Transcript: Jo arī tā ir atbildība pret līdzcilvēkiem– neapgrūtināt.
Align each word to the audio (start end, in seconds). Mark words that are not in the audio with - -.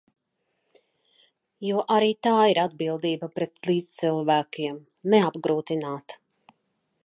Jo 1.67 1.83
arī 1.97 2.09
tā 2.29 2.33
ir 2.53 2.61
atbildība 2.63 3.31
pret 3.37 3.61
līdzcilvēkiem– 3.71 4.83
neapgrūtināt. 5.15 6.17